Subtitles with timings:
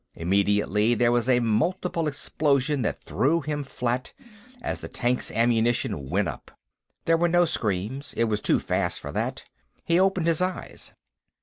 [0.15, 4.13] Immediately, there was a multiple explosion that threw him flat,
[4.59, 6.49] as the tank's ammunition went up.
[7.05, 8.15] There were no screams.
[8.17, 9.43] It was too fast for that.
[9.85, 10.95] He opened his eyes.